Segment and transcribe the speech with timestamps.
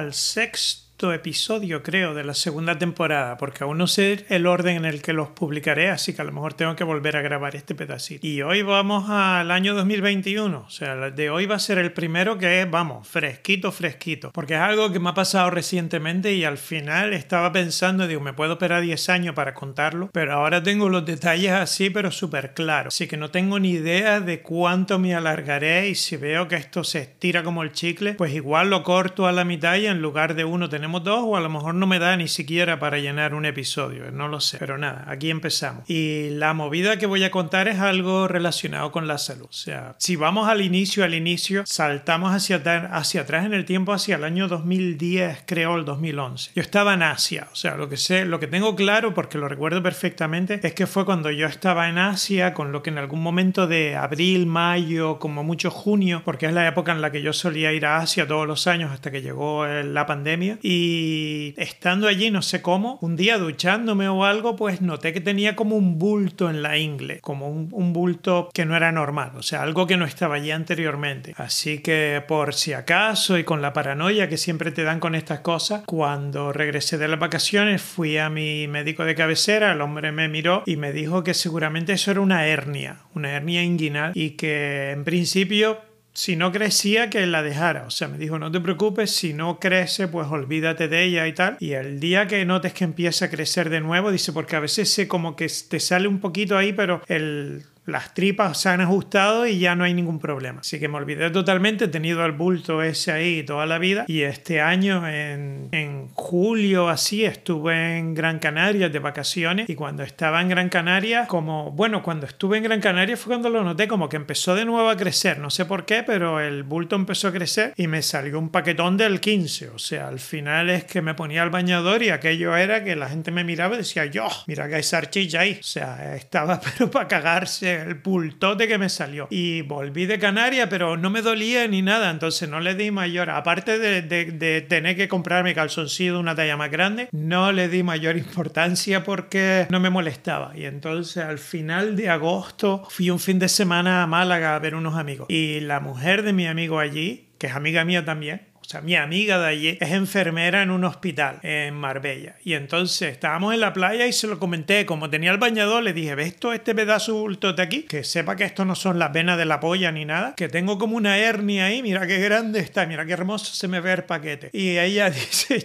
[0.00, 4.84] al sexto episodio, creo, de la segunda temporada, porque aún no sé el orden en
[4.84, 7.74] el que los publicaré, así que a lo mejor tengo que volver a grabar este
[7.74, 8.26] pedacito.
[8.26, 12.36] Y hoy vamos al año 2021, o sea, de hoy va a ser el primero
[12.36, 16.58] que es, vamos, fresquito, fresquito, porque es algo que me ha pasado recientemente y al
[16.58, 21.06] final estaba pensando, digo, me puedo esperar 10 años para contarlo, pero ahora tengo los
[21.06, 25.88] detalles así, pero súper claros, así que no tengo ni idea de cuánto me alargaré
[25.88, 29.32] y si veo que esto se estira como el chicle, pues igual lo corto a
[29.32, 32.00] la mitad y en lugar de uno tenemos dos o a lo mejor no me
[32.00, 34.58] da ni siquiera para llenar un episodio, no lo sé.
[34.58, 35.88] Pero nada, aquí empezamos.
[35.88, 39.46] Y la movida que voy a contar es algo relacionado con la salud.
[39.48, 42.56] O sea, si vamos al inicio, al inicio, saltamos hacia,
[42.92, 46.52] hacia atrás en el tiempo, hacia el año 2010, creo, el 2011.
[46.54, 49.48] Yo estaba en Asia, o sea, lo que sé, lo que tengo claro, porque lo
[49.48, 53.22] recuerdo perfectamente, es que fue cuando yo estaba en Asia, con lo que en algún
[53.22, 57.32] momento de abril, mayo, como mucho junio, porque es la época en la que yo
[57.32, 60.58] solía ir a Asia todos los años hasta que llegó la pandemia.
[60.62, 65.20] Y y estando allí, no sé cómo, un día duchándome o algo, pues noté que
[65.20, 69.42] tenía como un bulto en la ingle, como un, bulto que no era normal, o
[69.42, 71.34] sea, algo que no estaba allí anteriormente.
[71.36, 75.40] Así que por si acaso y con la paranoia que siempre te dan con estas
[75.40, 80.28] cosas, cuando regresé de las vacaciones fui a mi médico de cabecera, el hombre me
[80.28, 84.92] miró y me dijo que seguramente eso era una hernia, una hernia inguinal y que
[84.92, 87.84] en principio si no crecía, que la dejara.
[87.86, 91.32] O sea, me dijo, no te preocupes, si no crece, pues olvídate de ella y
[91.32, 91.56] tal.
[91.60, 94.92] Y el día que notes que empieza a crecer de nuevo, dice, porque a veces
[94.92, 99.46] se como que te sale un poquito ahí, pero el las tripas se han ajustado
[99.46, 100.60] y ya no hay ningún problema.
[100.60, 104.04] Así que me olvidé totalmente, he tenido el bulto ese ahí toda la vida.
[104.06, 109.68] Y este año en, en julio así estuve en Gran Canaria de vacaciones.
[109.68, 113.50] Y cuando estaba en Gran Canaria, como, bueno, cuando estuve en Gran Canaria fue cuando
[113.50, 116.62] lo noté, como que empezó de nuevo a crecer, no sé por qué, pero el
[116.62, 120.70] bulto empezó a crecer y me salió un paquetón del 15, o sea, al final
[120.70, 123.78] es que me ponía el bañador y aquello era que la gente me miraba y
[123.78, 128.68] decía, yo, mira que hay sarchilla ahí, o sea, estaba pero para cagarse el pultote
[128.68, 129.28] que me salió.
[129.30, 133.30] Y volví de Canarias, pero no me dolía ni nada, entonces no le di mayor,
[133.30, 137.82] aparte de, de, tener que comprarme calzoncillo de una talla más grande, no le di
[137.82, 140.52] mayor importancia porque no me molestaba.
[140.56, 144.74] Y entonces al final de agosto fui un fin de semana a Málaga a ver
[144.74, 145.26] unos amigos.
[145.28, 149.38] Y la mujer de mi amigo allí, que es amiga mía también, sea, mi amiga
[149.38, 152.36] de allí es enfermera en un hospital en Marbella.
[152.44, 154.86] Y entonces estábamos en la playa y se lo comenté.
[154.86, 157.82] Como tenía el bañador, le dije, ¿ves todo este pedazo bulto de aquí?
[157.82, 160.34] Que sepa que esto no son las venas de la polla ni nada.
[160.36, 161.82] Que tengo como una hernia ahí.
[161.82, 162.86] Mira qué grande está.
[162.86, 164.50] Mira qué hermoso se me ve el paquete.
[164.52, 165.64] Y ella dice,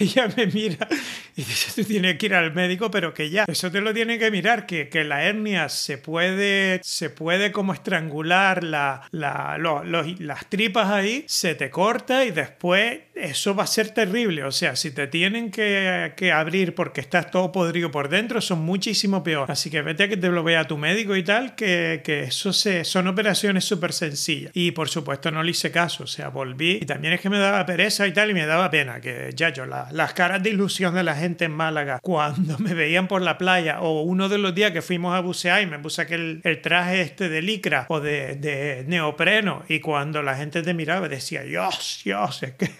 [0.00, 0.88] ella me mira
[1.36, 3.44] y dice, tú tienes que ir al médico, pero que ya.
[3.46, 4.66] Eso te lo tiene que mirar.
[4.66, 11.24] Que, que la hernia se puede, se puede como estrangular la, la, las tripas ahí.
[11.28, 14.44] Se te corta y después eso va a ser terrible.
[14.44, 18.60] O sea, si te tienen que, que, abrir porque estás todo podrido por dentro, son
[18.62, 19.50] muchísimo peor.
[19.50, 22.52] Así que vete a que te lo vea tu médico y tal, que, que eso
[22.52, 24.50] se, son operaciones súper sencillas.
[24.54, 27.38] Y por supuesto no le hice caso, o sea, volví y también es que me
[27.38, 30.94] daba pereza y tal y me daba pena que ya yo, las caras de ilusión
[30.94, 34.54] de la gente en Málaga cuando me veían por la playa o uno de los
[34.54, 38.00] días que fuimos a bucear y me puse aquel el traje este de licra o
[38.00, 42.70] de, de neopreno y cuando la gente te miraba decía, Dios, Dios, es que,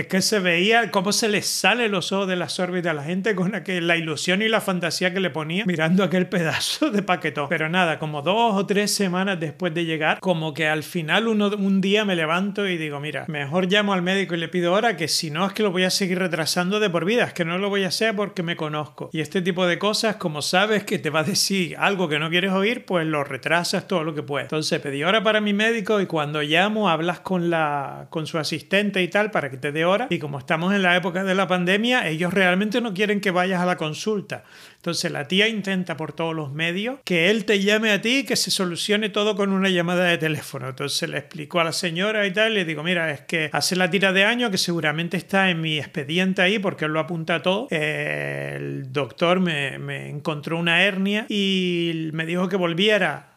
[0.00, 3.04] es que se veía cómo se le sale los ojos de las órbitas a la
[3.04, 7.02] gente con aquel, la ilusión y la fantasía que le ponía mirando aquel pedazo de
[7.02, 7.48] paquetón.
[7.48, 11.48] Pero nada, como dos o tres semanas después de llegar, como que al final uno,
[11.48, 14.96] un día me levanto y digo, mira, mejor llamo al médico y le pido ahora
[14.96, 17.44] que si no es que lo voy a seguir retrasando de por vida, es que
[17.44, 19.10] no lo voy a hacer porque me conozco.
[19.12, 22.30] Y este tipo de cosas, como sabes que te va a decir algo que no
[22.30, 24.46] quieres oír, pues lo retrasas todo lo que puedes.
[24.46, 29.02] Entonces pedí hora para mi médico y cuando llamo hablas con, la, con su asistente
[29.02, 32.08] y tal para que te dé Y como estamos en la época de la pandemia,
[32.08, 34.44] ellos realmente no quieren que vayas a la consulta.
[34.76, 38.24] Entonces la tía intenta por todos los medios que él te llame a ti y
[38.24, 40.68] que se solucione todo con una llamada de teléfono.
[40.68, 43.76] Entonces le explico a la señora y tal, y le digo, mira, es que hace
[43.76, 47.42] la tira de año que seguramente está en mi expediente ahí porque él lo apunta
[47.42, 47.68] todo.
[47.70, 53.29] el doctor me encontró una hernia y me dijo que volviera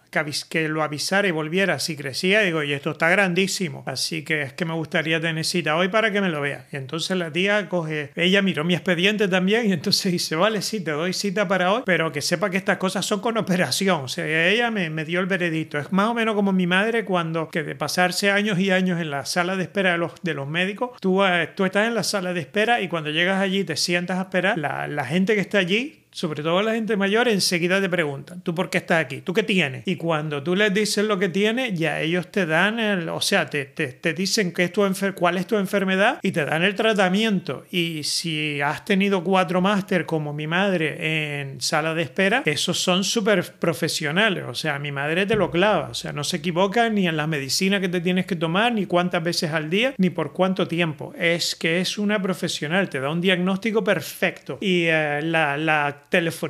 [0.49, 2.41] que, lo avisara y volviera si crecía.
[2.41, 3.83] Digo, y esto está grandísimo.
[3.85, 6.67] Así que es que me gustaría tener cita hoy para que me lo vea.
[6.71, 10.81] Y entonces la tía coge, ella miró mi expediente también y entonces dice, vale, sí,
[10.81, 14.01] te doy cita para hoy, pero que sepa que estas cosas son con operación.
[14.03, 15.79] O sea, ella me, me dio el veredicto.
[15.79, 19.09] Es más o menos como mi madre cuando, que de pasarse años y años en
[19.09, 22.03] la sala de espera de los, de los médicos, tú, eh, tú estás en la
[22.03, 25.41] sala de espera y cuando llegas allí te sientas a esperar, la, la gente que
[25.41, 29.21] está allí sobre todo la gente mayor, enseguida te preguntan, ¿tú por qué estás aquí?
[29.21, 29.83] ¿Tú qué tienes?
[29.85, 33.49] Y cuando tú les dices lo que tienes, ya ellos te dan el, o sea,
[33.49, 34.83] te, te, dicen qué es tu
[35.15, 37.65] cuál es tu enfermedad y te dan el tratamiento.
[37.71, 43.03] Y si has tenido cuatro máster como mi madre en sala de espera, esos son
[43.03, 44.43] súper profesionales.
[44.47, 45.89] O sea, mi madre te lo clava.
[45.89, 48.85] O sea, no se equivoca ni en la medicina que te tienes que tomar, ni
[48.85, 51.13] cuántas veces al día, ni por cuánto tiempo.
[51.17, 54.57] Es que es una profesional, te da un diagnóstico perfecto.
[54.61, 56.02] Y eh, la, la,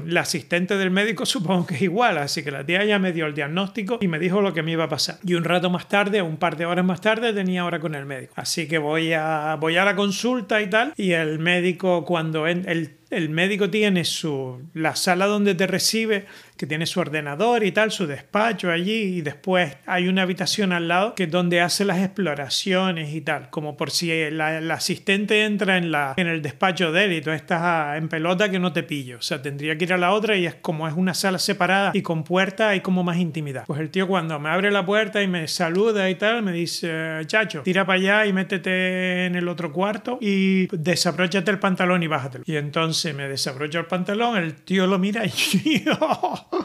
[0.05, 2.17] la asistente del médico supongo que es igual.
[2.17, 4.71] Así que la tía ya me dio el diagnóstico y me dijo lo que me
[4.71, 5.17] iba a pasar.
[5.23, 8.05] Y un rato más tarde, un par de horas más tarde, tenía hora con el
[8.05, 8.33] médico.
[8.35, 10.93] Así que voy a, voy a la consulta y tal.
[10.97, 16.25] Y el médico, cuando el, el médico tiene su, la sala donde te recibe,
[16.57, 20.87] que tiene su ordenador y tal, su despacho allí, y después hay una habitación al
[20.87, 24.39] lado que es donde hace las exploraciones y tal, como por si el
[24.71, 28.59] asistente entra en, la, en el despacho de él y tú estás en pelota que
[28.59, 29.17] no te pillo.
[29.17, 31.91] O sea, tendría que ir a la otra y es como es una sala separada
[31.93, 33.65] y con puerta hay como más intimidad.
[33.65, 36.91] Pues el tío cuando me abre la puerta y me saluda y tal, me dice,
[37.25, 42.07] chacho, tira para allá y métete en el otro cuarto y desabróchate el pantalón y
[42.07, 42.43] bájatelo.
[42.47, 45.31] Y entonces me desabrocho el pantalón, el tío lo mira y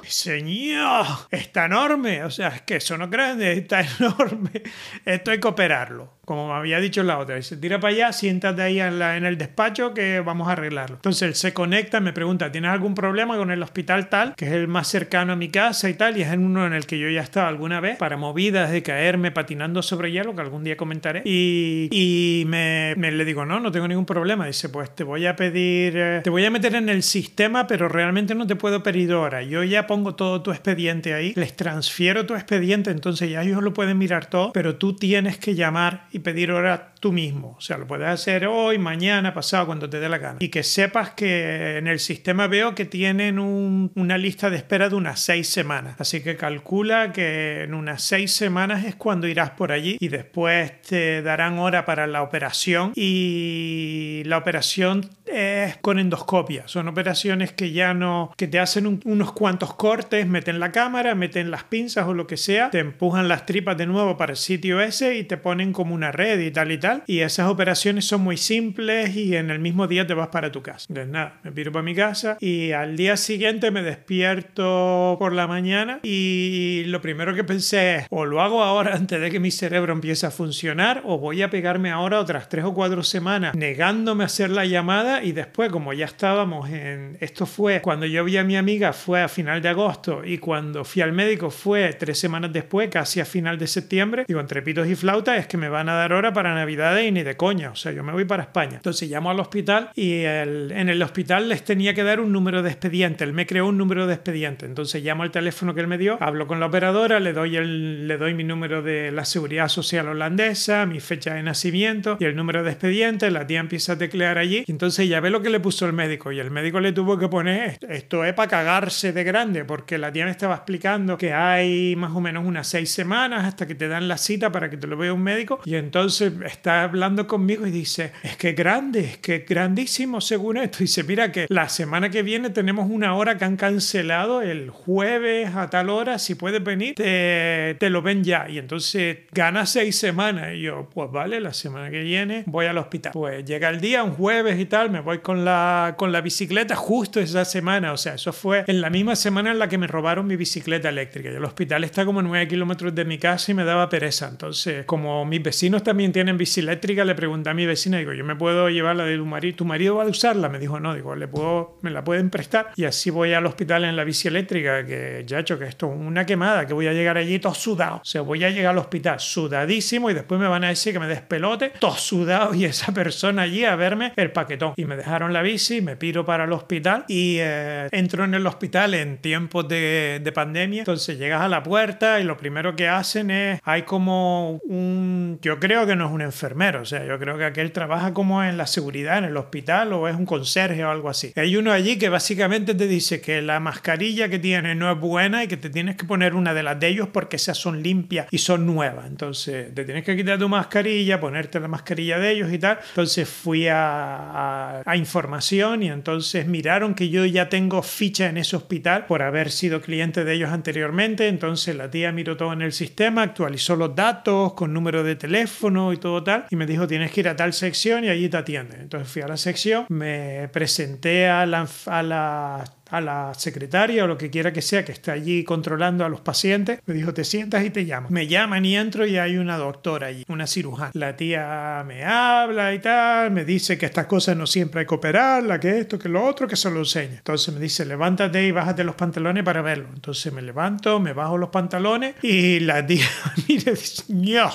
[0.06, 2.22] Señor, está enorme.
[2.22, 4.62] O sea, es que eso no grande, está enorme.
[5.04, 7.36] Esto hay que operarlo como me había dicho la otra.
[7.36, 10.96] Dice, tira para allá, siéntate ahí en, el despacho que vamos a arreglarlo.
[10.96, 14.34] Entonces él se conecta, me pregunta, ¿tienes algún problema con el hospital tal?
[14.34, 16.84] Que es el más cercano a mi casa y tal, y es uno en el
[16.84, 20.64] que yo ya estaba alguna vez para movidas de caerme patinando sobre hielo, que algún
[20.64, 21.22] día comentaré.
[21.24, 24.46] Y, y me, me, le digo, no, no tengo ningún problema.
[24.46, 27.88] Dice, pues te voy a pedir, eh, te voy a meter en el sistema, pero
[27.88, 29.42] realmente no te puedo pedir hora.
[29.42, 33.72] Yo ya pongo todo tu expediente ahí, les transfiero tu expediente, entonces ya ellos lo
[33.72, 37.54] pueden mirar todo, pero tú tienes que llamar y pedir hora tú mismo.
[37.56, 40.38] O sea, lo puedes hacer hoy, mañana, pasado, cuando te dé la gana.
[40.40, 44.96] Y que sepas que en el sistema veo que tienen una lista de espera de
[44.96, 45.96] unas seis semanas.
[45.98, 50.80] Así que calcula que en unas seis semanas es cuando irás por allí y después
[50.82, 52.92] te darán hora para la operación.
[52.94, 56.66] Y la operación es con endoscopia.
[56.66, 61.50] Son operaciones que ya no, que te hacen unos cuantos cortes, meten la cámara, meten
[61.50, 64.80] las pinzas o lo que sea, te empujan las tripas de nuevo para el sitio
[64.80, 67.02] ese y te ponen como una red y tal y tal.
[67.06, 70.62] Y esas operaciones son muy simples y en el mismo día te vas para tu
[70.62, 70.86] casa.
[70.88, 75.46] Entonces nada, me piro para mi casa y al día siguiente me despierto por la
[75.46, 79.50] mañana y lo primero que pensé es o lo hago ahora antes de que mi
[79.50, 84.24] cerebro empiece a funcionar o voy a pegarme ahora otras tres o cuatro semanas negándome
[84.24, 87.16] a hacer la llamada y después como ya estábamos en...
[87.20, 90.84] Esto fue cuando yo vi a mi amiga fue a final de agosto y cuando
[90.84, 94.24] fui al médico fue tres semanas después, casi a final de septiembre.
[94.26, 97.12] Digo, entre pitos y flautas es que me van a dar hora para Navidades y
[97.12, 97.70] ni de coña.
[97.70, 98.76] O sea, yo me voy para España.
[98.76, 102.70] Entonces llamo al hospital y en el hospital les tenía que dar un número de
[102.70, 103.24] expediente.
[103.24, 104.66] Él me creó un número de expediente.
[104.66, 108.06] Entonces llamo al teléfono que él me dio, hablo con la operadora, le doy, el,
[108.06, 112.36] le doy mi número de la seguridad social holandesa, mi fecha de nacimiento y el
[112.36, 113.30] número de expediente.
[113.30, 114.64] La tía empieza a teclear allí.
[114.68, 116.32] Entonces ya ve lo que le puso el médico.
[116.32, 120.12] Y el médico le tuvo que poner esto es para cagarse de grande porque la
[120.12, 123.88] tía me estaba explicando que hay más o menos unas seis semanas hasta que te
[123.88, 125.60] dan la cita para que te lo vea un médico.
[125.64, 130.78] Y entonces está hablando conmigo y dice, es que grande, es que grandísimo según esto.
[130.80, 135.54] Dice, mira que la semana que viene tenemos una hora que han cancelado el jueves
[135.54, 138.48] a tal hora, si puedes venir, te, te lo ven ya.
[138.48, 140.54] Y entonces gana seis semanas.
[140.54, 143.12] Y yo, pues vale, la semana que viene voy al hospital.
[143.12, 146.76] Pues llega el día, un jueves y tal, me voy con la, con la bicicleta
[146.76, 147.92] justo esa semana.
[147.92, 150.88] O sea, eso fue en la misma semana en la que me robaron mi bicicleta
[150.88, 151.30] eléctrica.
[151.30, 154.28] Y el hospital está como a 9 kilómetros de mi casa y me daba pereza.
[154.28, 158.24] Entonces, como mis vecinos también tienen bici eléctrica, le pregunté a mi vecina, digo, ¿yo
[158.24, 159.56] me puedo llevar la de tu marido?
[159.56, 160.48] ¿Tu marido va a usarla?
[160.48, 162.72] Me dijo, no, digo, ¿le puedo, me la pueden prestar?
[162.76, 165.98] Y así voy al hospital en la bici eléctrica, que ya hecho que esto es
[165.98, 167.96] una quemada, que voy a llegar allí todo sudado.
[167.96, 171.00] O sea, voy a llegar al hospital sudadísimo y después me van a decir que
[171.00, 174.74] me despelote, todo sudado y esa persona allí a verme el paquetón.
[174.76, 178.46] Y me dejaron la bici, me piro para el hospital y eh, entro en el
[178.46, 180.80] hospital en tiempos de, de pandemia.
[180.80, 185.58] Entonces llegas a la puerta y lo primero que hacen es, hay como un, yo
[185.58, 188.56] creo que no es un enfermero, o sea, yo creo que aquel trabaja como en
[188.56, 191.32] la seguridad, en el hospital o es un conserje o algo así.
[191.36, 195.44] Hay uno allí que básicamente te dice que la mascarilla que tienes no es buena
[195.44, 198.26] y que te tienes que poner una de las de ellos porque esas son limpias
[198.30, 199.06] y son nuevas.
[199.06, 202.78] Entonces te tienes que quitar tu mascarilla, ponerte la mascarilla de ellos y tal.
[202.88, 208.54] Entonces fui a, a, información y entonces miraron que yo ya tengo ficha en ese
[208.54, 211.26] hospital por haber sido cliente de ellos anteriormente.
[211.26, 215.92] Entonces la tía miró todo en el sistema, actualizó los datos con número de teléfono
[215.92, 218.36] y todo tal y me dijo tienes que ir a tal sección y allí te
[218.36, 218.82] atienden.
[218.82, 224.06] Entonces fui a la sección, me presenté a la, a la a la secretaria o
[224.06, 226.80] lo que quiera que sea que está allí controlando a los pacientes.
[226.86, 228.08] Me dijo, te sientas y te llamo.
[228.10, 230.90] Me llaman y entro y hay una doctora allí, una cirujana.
[230.94, 234.94] La tía me habla y tal, me dice que estas cosas no siempre hay que
[234.94, 237.16] operarla, que esto, que lo otro, que se lo enseña.
[237.16, 239.88] Entonces me dice, levántate y bájate los pantalones para verlo.
[239.94, 243.06] Entonces me levanto, me bajo los pantalones y la tía
[243.48, 244.50] mire dice, ño,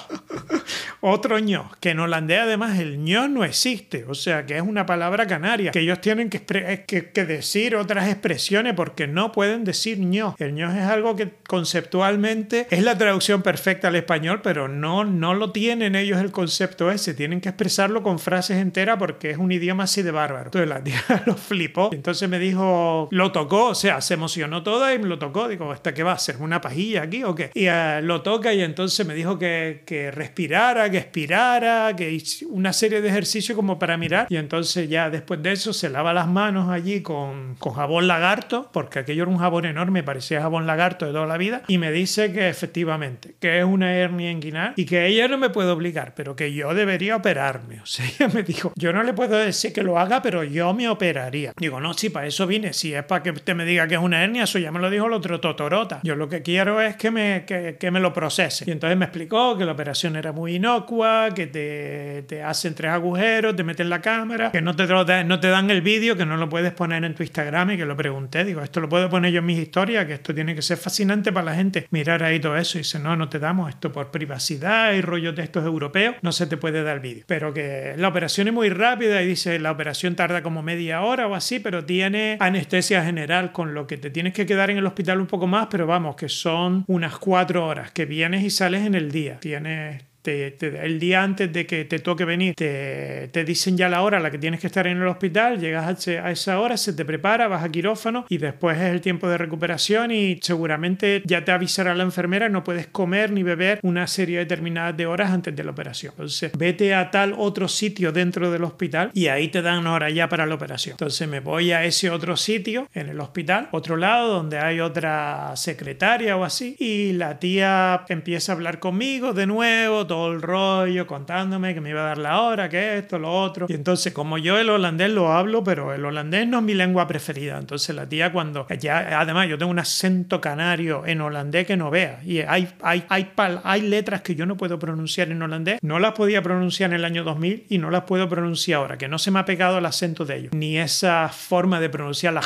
[1.02, 4.86] otro ño, que en holandés además el ño no existe, o sea que es una
[4.86, 10.00] palabra canaria, que ellos tienen que, que, que decir otras expresiones porque no pueden decir
[10.00, 10.34] ño.
[10.40, 15.34] El ño es algo que conceptualmente es la traducción perfecta al español, pero no, no
[15.34, 19.52] lo tienen ellos el concepto ese, tienen que expresarlo con frases enteras porque es un
[19.52, 20.46] idioma así de bárbaro.
[20.46, 24.94] Entonces la tía lo flipó, entonces me dijo, lo tocó, o sea, se emocionó toda
[24.94, 26.38] y lo tocó, digo, ¿esta qué va a ser?
[26.40, 27.52] ¿Una pajilla aquí o qué?
[27.54, 32.72] Y uh, lo toca y entonces me dijo que, que respirara, que expirara, que una
[32.72, 36.30] serie de ejercicios como para mirar y entonces ya después de eso se lava las
[36.30, 41.06] manos allí con, con jabón lagarto, porque aquello era un jabón enorme, parecía jabón lagarto
[41.06, 44.86] de toda la vida, y me dice que efectivamente, que es una hernia inguinal y
[44.86, 47.82] que ella no me puede obligar, pero que yo debería operarme.
[47.82, 50.74] O sea, ella me dijo, yo no le puedo decir que lo haga, pero yo
[50.74, 51.54] me operaría.
[51.58, 54.02] Digo, no, si para eso vine, si es para que usted me diga que es
[54.02, 56.00] una hernia, eso ya me lo dijo el otro Totorota.
[56.04, 58.66] Yo lo que quiero es que me, que, que me lo procese.
[58.68, 62.92] Y entonces me explicó que la operación era muy inocua, que te, te hacen tres
[62.92, 66.38] agujeros, te meten la cámara, que no te, no te dan el vídeo, que no
[66.38, 68.44] lo puedes poner en tu Instagram y que lo pregunté.
[68.44, 71.32] Digo, esto lo puedo poner yo en mis historias, que esto tiene que ser fascinante
[71.32, 72.78] para la gente mirar ahí todo eso.
[72.78, 76.34] Y dice, no, no te damos esto por privacidad y rollos de estos europeos, no
[76.34, 77.24] se te puede dar vídeo.
[77.28, 81.28] Pero que la operación es muy rápida y dice, la operación tarda como media hora
[81.28, 84.86] o así, pero tiene anestesia general, con lo que te tienes que quedar en el
[84.86, 88.86] hospital un poco más, pero vamos, que son unas cuatro horas, que vienes y sales
[88.86, 89.40] en el día.
[89.40, 94.02] Tienes te, el día antes de que te toque venir, te, te, dicen ya la
[94.02, 96.94] hora a la que tienes que estar en el hospital, llegas a, esa hora, se
[96.94, 101.44] te prepara, vas a quirófano y después es el tiempo de recuperación y seguramente ya
[101.44, 105.56] te avisará la enfermera, no puedes comer ni beber una serie determinada de horas antes
[105.56, 106.14] de la operación.
[106.14, 110.30] Entonces, vete a tal otro sitio dentro del hospital y ahí te dan hora ya
[110.30, 110.94] para la operación.
[110.94, 115.54] Entonces, me voy a ese otro sitio en el hospital, otro lado donde hay otra
[115.56, 121.08] secretaria o así y la tía empieza a hablar conmigo de nuevo, todo el rollo
[121.08, 123.66] contándome que me iba a dar la hora, que esto, lo otro.
[123.68, 127.08] Y entonces, como yo el holandés lo hablo, pero el holandés no es mi lengua
[127.08, 127.58] preferida.
[127.58, 131.90] Entonces, la tía, cuando ya, además, yo tengo un acento canario en holandés que no
[131.90, 132.22] vea.
[132.24, 133.32] Y hay, hay, hay,
[133.64, 135.80] hay letras que yo no puedo pronunciar en holandés.
[135.82, 139.08] No las podía pronunciar en el año 2000 y no las puedo pronunciar ahora, que
[139.08, 140.54] no se me ha pegado el acento de ellos.
[140.54, 142.44] Ni esa forma de pronunciar la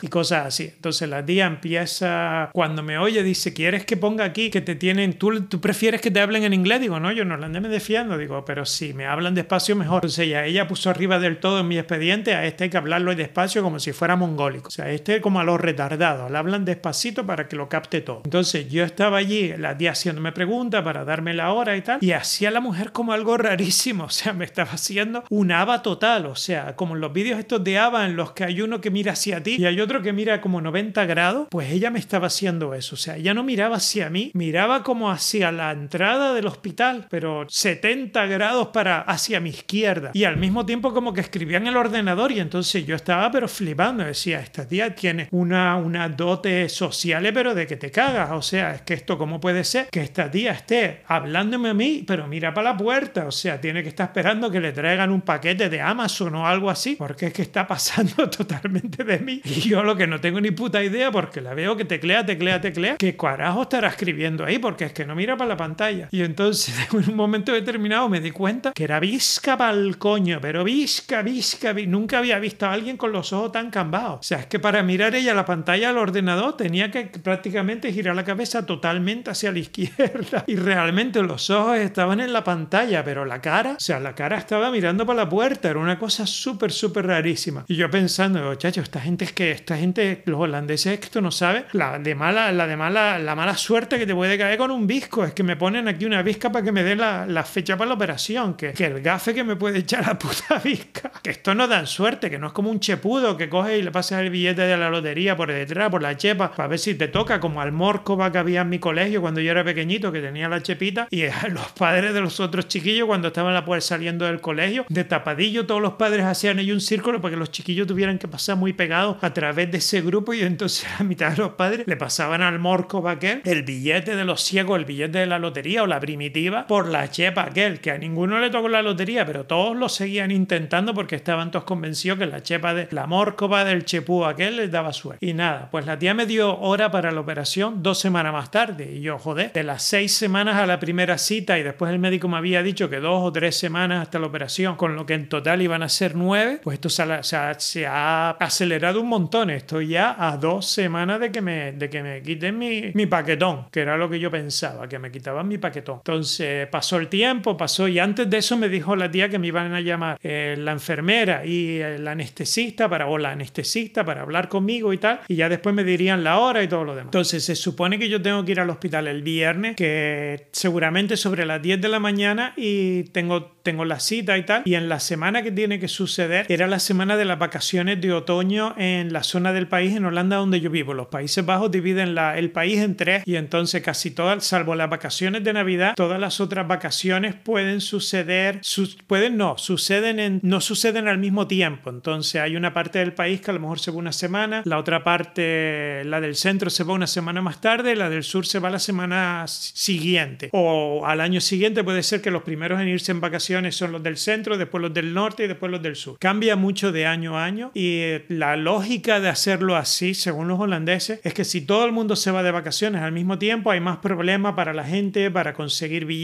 [0.00, 0.72] y cosas así.
[0.74, 5.12] Entonces, la tía empieza, cuando me oye, dice: ¿Quieres que ponga aquí que te tienen,
[5.14, 6.80] tú, tú prefieres que te hablen en inglés?
[6.80, 8.16] Digo, no, yo no holandés me defiendo.
[8.16, 9.96] Digo, pero si me hablan despacio, mejor.
[9.96, 13.12] Entonces ella, ella puso arriba del todo en mi expediente, a este hay que hablarlo
[13.14, 14.68] despacio como si fuera mongólico.
[14.68, 18.22] O sea, este como a los retardados, le hablan despacito para que lo capte todo.
[18.24, 22.12] Entonces yo estaba allí, la tía haciéndome preguntas para darme la hora y tal, y
[22.12, 23.92] hacía la mujer como algo rarísimo.
[24.12, 26.26] O sea, me estaba haciendo un ABA total.
[26.26, 28.90] O sea, como en los vídeos estos de ABA en los que hay uno que
[28.90, 32.26] mira hacia ti y hay otro que mira como 90 grados, pues ella me estaba
[32.26, 32.94] haciendo eso.
[32.94, 37.46] O sea, ella no miraba hacia mí, miraba como hacia la entrada del hospital, pero
[37.48, 40.10] 70 grados para hacia mi izquierda.
[40.14, 43.48] Y al mismo tiempo como que escribía en el ordenador y entonces yo estaba pero
[43.48, 44.04] flipando.
[44.04, 48.30] Decía, esta tía tiene una, una dote social, pero de que te cagas.
[48.32, 52.04] O sea, es que esto cómo puede ser que esta tía esté hablándome a mí,
[52.06, 53.26] pero mira para la puerta.
[53.26, 56.70] O sea, tiene que estar esperando que le traigan un paquete de Amazon o algo
[56.70, 59.40] así, porque es que está pasando totalmente de mí.
[59.44, 62.60] Y yo lo que no tengo ni puta idea, porque la veo que teclea, teclea,
[62.60, 64.58] teclea, ¿qué carajo estará escribiendo ahí?
[64.58, 66.08] Porque es que no mira para la pantalla.
[66.10, 70.64] Y entonces en un momento determinado me di cuenta que era visca pa'l coño, pero
[70.64, 74.20] visca, visca, nunca había visto a alguien con los ojos tan cambados.
[74.20, 78.16] O sea, es que para mirar ella la pantalla del ordenador tenía que prácticamente girar
[78.16, 83.24] la cabeza totalmente hacia la izquierda y realmente los ojos estaban en la pantalla, pero
[83.24, 86.72] la cara, o sea, la cara estaba mirando para la puerta, era una cosa súper,
[86.72, 87.64] súper rarísima.
[87.68, 91.66] Y yo pensando, chacho, esta gente es que, esta gente, los holandeses, esto no sabe,
[91.72, 94.86] la de mala, la de mala, la mala suerte que te puede caer con un
[94.86, 97.76] visco, es que me ponen aquí una visca para que me dé la, la fecha
[97.76, 101.30] para la operación, que, que, el gafe que me puede echar a puta visca, que
[101.30, 104.20] esto no dan suerte, que no es como un chepudo que coge y le pasas
[104.20, 107.38] el billete de la lotería por detrás, por la chepa, para ver si te toca,
[107.38, 110.62] como al morcova que había en mi colegio cuando yo era pequeñito, que tenía la
[110.62, 114.40] chepita, y a los padres de los otros chiquillos cuando estaban la puerta saliendo del
[114.40, 118.18] colegio, de tapadillo todos los padres hacían ahí un círculo para que los chiquillos tuvieran
[118.18, 121.52] que pasar muy pegados a través de ese grupo y entonces a mitad de los
[121.52, 125.38] padres le pasaban al morcova aquel el billete de los ciegos, el billete de la
[125.38, 129.26] lotería o la primitiva por la chepa aquel, que a ninguno le tocó la lotería,
[129.26, 133.64] pero todos lo seguían intentando porque estaban todos convencidos que la chepa de la mórcova
[133.64, 135.24] del chepú aquel les daba suerte.
[135.24, 138.92] Y nada, pues la tía me dio hora para la operación dos semanas más tarde.
[138.92, 142.28] Y yo, joder, de las seis semanas a la primera cita y después el médico
[142.28, 145.28] me había dicho que dos o tres semanas hasta la operación, con lo que en
[145.28, 149.50] total iban a ser nueve, pues esto se ha, se ha acelerado un montón.
[149.50, 153.66] Estoy ya a dos semanas de que me, de que me quiten mi, mi paquetón,
[153.70, 155.98] que era lo que yo pensaba, que me quitaban mi paquetón.
[155.98, 159.46] Entonces pasó el tiempo, pasó y antes de eso me dijo la tía que me
[159.48, 164.48] iban a llamar eh, la enfermera y el anestesista para, o la anestesista para hablar
[164.48, 167.08] conmigo y tal, y ya después me dirían la hora y todo lo demás.
[167.08, 171.46] Entonces se supone que yo tengo que ir al hospital el viernes, que seguramente sobre
[171.46, 175.00] las 10 de la mañana y tengo, tengo la cita y tal, y en la
[175.00, 179.22] semana que tiene que suceder era la semana de las vacaciones de otoño en la
[179.22, 180.94] zona del país, en Holanda donde yo vivo.
[180.94, 184.90] Los Países Bajos dividen la, el país en tres y entonces casi todas, salvo las
[184.90, 188.60] vacaciones de Navidad, todas las otras vacaciones pueden suceder,
[189.06, 191.90] pueden no, suceden en, no suceden al mismo tiempo.
[191.90, 194.78] Entonces hay una parte del país que a lo mejor se va una semana, la
[194.78, 198.58] otra parte, la del centro, se va una semana más tarde, la del sur se
[198.58, 200.50] va la semana siguiente.
[200.52, 204.02] O al año siguiente puede ser que los primeros en irse en vacaciones son los
[204.02, 206.18] del centro, después los del norte y después los del sur.
[206.18, 211.20] Cambia mucho de año a año y la lógica de hacerlo así, según los holandeses,
[211.22, 213.98] es que si todo el mundo se va de vacaciones al mismo tiempo, hay más
[213.98, 216.21] problemas para la gente, para conseguir billetes,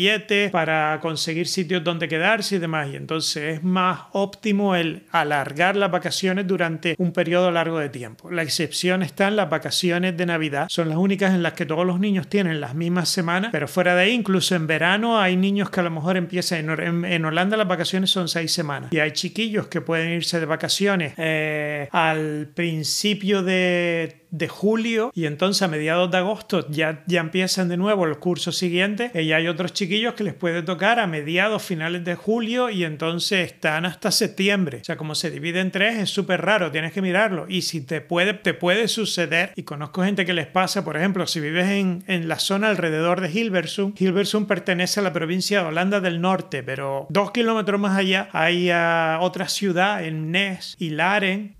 [0.52, 2.88] para conseguir sitios donde quedarse y demás.
[2.93, 8.31] Y entonces es más óptimo el alargar las vacaciones durante un periodo largo de tiempo.
[8.31, 10.67] La excepción está en las vacaciones de Navidad.
[10.69, 13.95] Son las únicas en las que todos los niños tienen las mismas semanas, pero fuera
[13.95, 17.69] de ahí, incluso en verano, hay niños que a lo mejor empiezan, en, Holanda las
[17.69, 18.93] vacaciones son seis semanas.
[18.93, 21.14] Y hay chiquillos que pueden irse de vacaciones.
[21.17, 27.69] Eh, al principio de de julio y entonces a mediados de agosto ya, ya empiezan
[27.69, 31.62] de nuevo el curso siguiente y hay otros chiquillos que les puede tocar a mediados,
[31.62, 34.79] finales de julio y entonces están hasta septiembre.
[34.83, 37.47] O sea, como se divide en tres es súper raro, tienes que mirarlo.
[37.49, 41.27] Y si te puede, te puede suceder, y conozco gente que les pasa, por ejemplo,
[41.27, 45.67] si vives en, en la zona alrededor de Hilversum, Hilversum pertenece a la provincia de
[45.67, 50.91] Holanda del Norte, pero dos kilómetros más allá hay uh, otra ciudad en Nes y
[50.91, 51.57] Laren,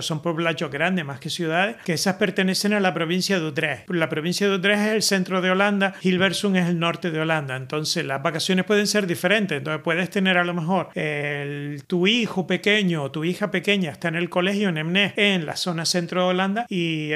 [0.00, 3.90] son poblachos grandes más que ciudades, que pertenecen a la provincia de Utrecht.
[3.90, 7.56] La provincia de Utrecht es el centro de Holanda, Hilversum es el norte de Holanda.
[7.56, 9.58] Entonces las vacaciones pueden ser diferentes.
[9.58, 14.08] Entonces puedes tener a lo mejor el, tu hijo pequeño o tu hija pequeña está
[14.08, 17.10] en el colegio en Emnes, en la zona centro de Holanda, y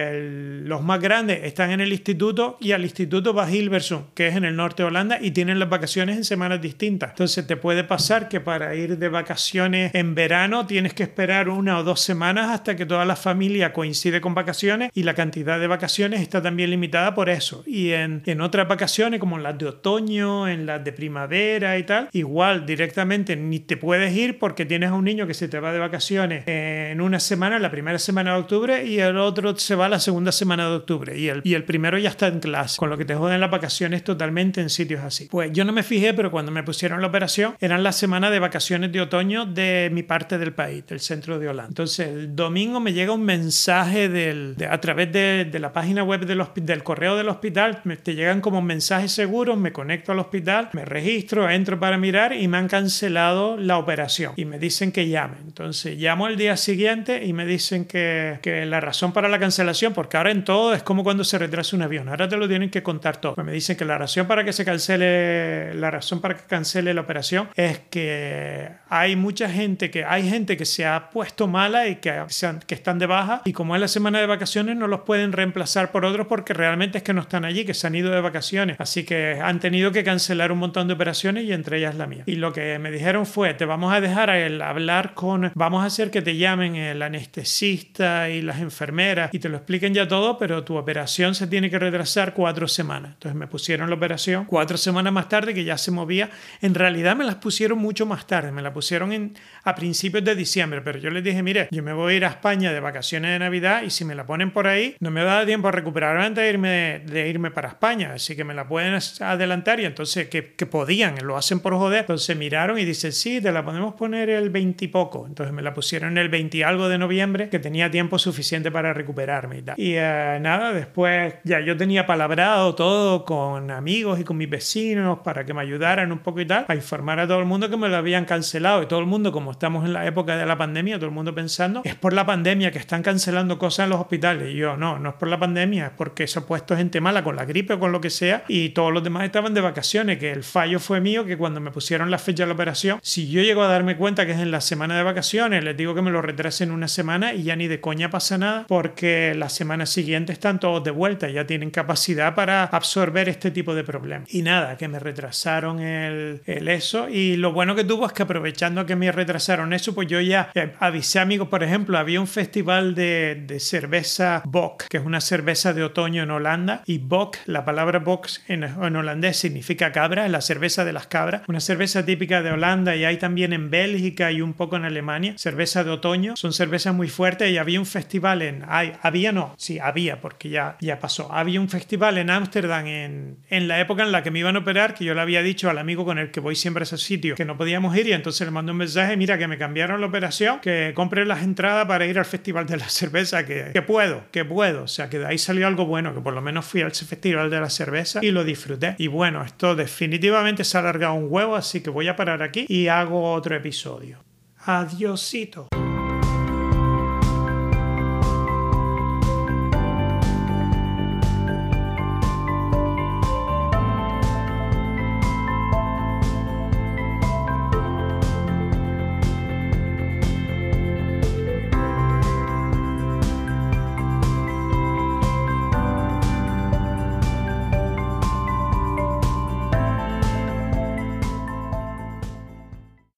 [0.64, 4.44] los más grandes están en el instituto y al instituto va Hilversum, que es en
[4.44, 7.10] el norte de Holanda, y tienen las vacaciones en semanas distintas.
[7.10, 11.78] Entonces te puede pasar que para ir de vacaciones en verano tienes que esperar una
[11.78, 15.66] o dos semanas hasta que toda la familia coincide con vacaciones y la cantidad de
[15.66, 17.62] vacaciones está también limitada por eso.
[17.66, 21.82] Y en, en otras vacaciones, como en las de otoño, en las de primavera y
[21.84, 25.60] tal, igual directamente ni te puedes ir porque tienes a un niño que se te
[25.60, 29.74] va de vacaciones en una semana, la primera semana de octubre, y el otro se
[29.74, 31.18] va la segunda semana de octubre.
[31.18, 33.50] Y el, y el primero ya está en clase, con lo que te joden las
[33.50, 35.28] vacaciones totalmente en sitios así.
[35.30, 38.38] Pues yo no me fijé, pero cuando me pusieron la operación, eran las semanas de
[38.38, 41.68] vacaciones de otoño de mi parte del país, del centro de Holanda.
[41.68, 46.24] Entonces el domingo me llega un mensaje del, de, a través de, la página web
[46.24, 50.70] del, del correo del hospital, me, te llegan como mensajes seguros, me conecto al hospital,
[50.72, 55.08] me registro, entro para mirar y me han cancelado la operación y me dicen que
[55.08, 55.36] llame.
[55.44, 59.92] Entonces llamo el día siguiente y me dicen que, que la razón para la cancelación,
[59.92, 62.70] porque ahora en todo es como cuando se retrasa un avión, ahora te lo tienen
[62.70, 63.34] que contar todo.
[63.34, 66.94] Pues me dicen que la razón para que se cancele, la razón para que cancele
[66.94, 71.88] la operación es que hay mucha gente que, hay gente que se ha puesto mala
[71.88, 72.22] y que,
[72.66, 75.90] que están de baja y como es la semana de vacaciones, no los pueden reemplazar
[75.90, 78.76] por otros porque realmente es que no están allí, que se han ido de vacaciones.
[78.78, 82.24] Así que han tenido que cancelar un montón de operaciones y entre ellas la mía.
[82.26, 85.86] Y lo que me dijeron fue, te vamos a dejar el hablar con, vamos a
[85.86, 90.38] hacer que te llamen el anestesista y las enfermeras y te lo expliquen ya todo,
[90.38, 93.12] pero tu operación se tiene que retrasar cuatro semanas.
[93.14, 96.30] Entonces me pusieron la operación cuatro semanas más tarde que ya se movía.
[96.60, 100.34] En realidad me las pusieron mucho más tarde, me la pusieron en, a principios de
[100.34, 103.30] diciembre, pero yo les dije, mire, yo me voy a ir a España de vacaciones
[103.32, 105.72] de Navidad y si me la ponen por ahí, no me va a tiempo a
[105.72, 109.84] recuperarme antes de irme, de irme para España, así que me la pueden adelantar y
[109.84, 113.64] entonces que, que podían, lo hacen por joder, entonces miraron y dicen, sí, te la
[113.64, 116.98] podemos poner el 20 y poco, entonces me la pusieron el 20 y algo de
[116.98, 119.74] noviembre, que tenía tiempo suficiente para recuperarme y tal.
[119.78, 125.20] Y eh, nada, después ya yo tenía palabrado todo con amigos y con mis vecinos
[125.24, 127.76] para que me ayudaran un poco y tal, para informar a todo el mundo que
[127.76, 128.82] me lo habían cancelado.
[128.82, 131.34] Y todo el mundo, como estamos en la época de la pandemia, todo el mundo
[131.34, 134.52] pensando, es por la pandemia que están cancelando cosas en los hospitales duele.
[134.52, 137.22] Y yo, no, no es por la pandemia, es porque se ha puesto gente mala
[137.22, 140.18] con la gripe o con lo que sea y todos los demás estaban de vacaciones,
[140.18, 143.28] que el fallo fue mío, que cuando me pusieron la fecha de la operación, si
[143.28, 146.02] yo llego a darme cuenta que es en la semana de vacaciones, les digo que
[146.02, 149.86] me lo retrasen una semana y ya ni de coña pasa nada porque la semana
[149.86, 154.32] siguiente están todos de vuelta, ya tienen capacidad para absorber este tipo de problemas.
[154.32, 158.22] Y nada, que me retrasaron el, el eso y lo bueno que tuvo es que
[158.22, 162.26] aprovechando que me retrasaron eso, pues yo ya eh, avisé amigos, por ejemplo, había un
[162.26, 167.38] festival de, de cerveza Bock, que es una cerveza de otoño en Holanda y Bock,
[167.46, 172.04] la palabra Bock en, holandés significa cabra, es la cerveza de las cabras, una cerveza
[172.04, 175.90] típica de Holanda y hay también en Bélgica y un poco en Alemania, cerveza de
[175.90, 180.20] otoño, son cervezas muy fuertes y había un festival en, hay, había no, sí, había
[180.20, 184.22] porque ya, ya pasó, había un festival en Ámsterdam en, en la época en la
[184.22, 186.40] que me iban a operar, que yo le había dicho al amigo con el que
[186.40, 189.16] voy siempre a ese sitio que no podíamos ir y entonces le mandó un mensaje,
[189.16, 192.76] mira que me cambiaron la operación, que compre las entradas para ir al festival de
[192.76, 193.82] la cerveza, que, que
[194.30, 196.82] que puedo, o sea que de ahí salió algo bueno, que por lo menos fui
[196.82, 198.94] al festival de la cerveza y lo disfruté.
[198.98, 202.66] Y bueno, esto definitivamente se ha alargado un huevo, así que voy a parar aquí
[202.68, 204.18] y hago otro episodio.
[204.64, 205.68] Adiosito.